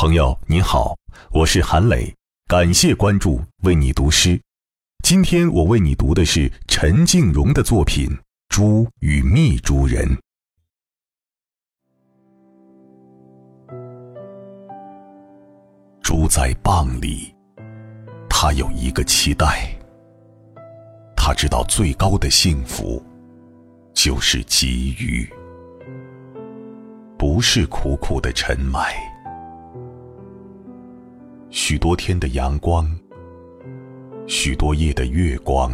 [0.00, 0.96] 朋友您好，
[1.32, 2.14] 我是韩磊，
[2.46, 4.40] 感谢关注，为你读诗。
[5.02, 8.06] 今天我为你读的是陈静蓉的作品
[8.48, 10.06] 《猪与蜜猪人》。
[16.00, 17.34] 猪在蚌里，
[18.30, 19.76] 他有一个期待，
[21.16, 23.04] 他知道最高的幸福
[23.92, 25.28] 就是给予，
[27.18, 28.94] 不是苦苦的沉埋。
[31.68, 32.90] 许多天的阳光，
[34.26, 35.70] 许多夜的月光，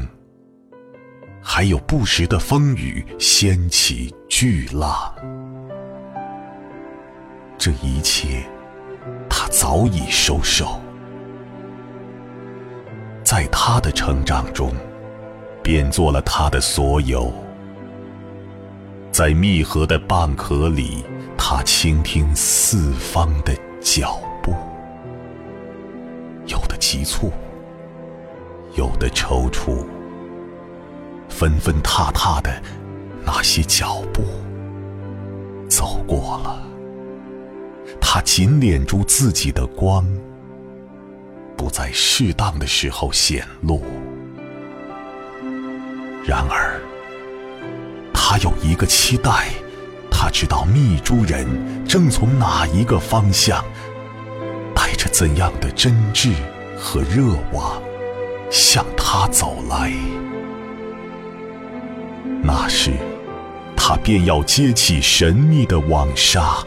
[1.41, 5.15] 还有不时的风雨掀起巨浪，
[7.57, 8.45] 这一切，
[9.31, 10.81] 他早已收手。
[13.23, 14.75] 在他的成长中，
[15.63, 17.33] 变做了他的所有。
[19.13, 21.05] 在密合的蚌壳里，
[21.39, 24.19] 他倾听四方的脚。
[26.95, 27.33] 急促，
[28.77, 29.85] 有的踌躇，
[31.29, 32.63] 纷纷踏踏的
[33.27, 34.23] 那些脚步
[35.69, 36.63] 走过了，
[38.01, 40.07] 他紧敛住自己的光，
[41.57, 43.83] 不在适当的时候显露。
[46.25, 46.81] 然而，
[48.13, 49.49] 他有一个期待，
[50.13, 53.65] 他知道密珠人正从哪一个方向。
[54.77, 56.35] 带着怎样的真挚
[56.85, 57.83] 和热望
[58.51, 59.91] 向他走来？
[62.43, 62.93] 那时，
[63.75, 66.59] 他便要揭起神秘的网纱，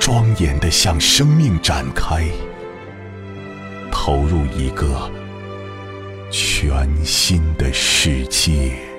[0.00, 2.24] 庄严的向生命展开，
[3.92, 5.10] 投入一个
[6.30, 8.89] 全新的世界。